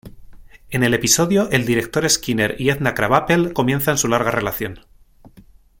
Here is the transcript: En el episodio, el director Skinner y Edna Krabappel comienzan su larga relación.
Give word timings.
En 0.71 0.81
el 0.81 0.95
episodio, 0.95 1.47
el 1.51 1.67
director 1.67 2.09
Skinner 2.09 2.59
y 2.59 2.71
Edna 2.71 2.95
Krabappel 2.95 3.53
comienzan 3.53 3.99
su 3.99 4.07
larga 4.07 4.31
relación. 4.31 4.79